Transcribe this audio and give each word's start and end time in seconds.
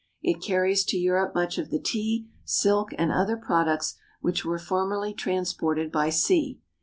It 0.23 0.41
carries 0.41 0.83
to 0.85 0.97
Europe 0.97 1.35
much 1.35 1.59
of 1.59 1.69
the 1.69 1.77
tea, 1.77 2.27
silk, 2.43 2.89
and 2.97 3.11
other 3.11 3.37
products 3.37 3.97
which 4.19 4.43
were 4.43 4.57
formerly 4.57 5.13
transported 5.13 5.91
by 5.91 6.09
sea. 6.09 6.59